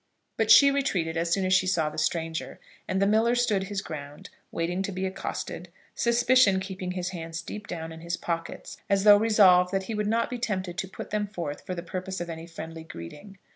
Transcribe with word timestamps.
But 0.35 0.49
she 0.49 0.71
retreated 0.71 1.15
as 1.15 1.31
soon 1.31 1.45
as 1.45 1.53
she 1.53 1.67
saw 1.67 1.91
the 1.91 1.97
stranger, 1.99 2.59
and 2.87 2.99
the 2.99 3.05
miller 3.05 3.35
stood 3.35 3.65
his 3.65 3.83
ground, 3.83 4.31
waiting 4.51 4.81
to 4.81 4.91
be 4.91 5.05
accosted, 5.05 5.69
suspicion 5.93 6.59
keeping 6.59 6.93
his 6.93 7.09
hands 7.09 7.39
deep 7.43 7.67
down 7.67 7.91
in 7.91 7.99
his 8.01 8.17
pockets, 8.17 8.77
as 8.89 9.03
though 9.03 9.17
resolved 9.17 9.71
that 9.71 9.83
he 9.83 9.93
would 9.93 10.07
not 10.07 10.31
be 10.31 10.39
tempted 10.39 10.75
to 10.79 10.87
put 10.87 11.11
them 11.11 11.27
forth 11.27 11.63
for 11.67 11.75
the 11.75 11.83
purpose 11.83 12.19
of 12.19 12.31
any 12.31 12.47
friendly 12.47 12.83
greeting. 12.83 13.37